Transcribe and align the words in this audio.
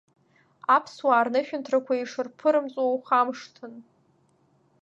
Аԥсуаа 0.75 1.25
рнышәынҭрақәа 1.25 1.93
ишырԥырымҵуа 1.95 2.93
ухамышҭын. 2.95 3.73